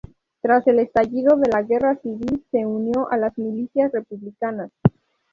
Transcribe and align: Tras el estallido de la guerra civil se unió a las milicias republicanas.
Tras 0.41 0.65
el 0.65 0.79
estallido 0.79 1.37
de 1.37 1.47
la 1.51 1.61
guerra 1.61 1.95
civil 1.97 2.43
se 2.49 2.65
unió 2.65 3.07
a 3.11 3.17
las 3.17 3.37
milicias 3.37 3.91
republicanas. 3.91 4.71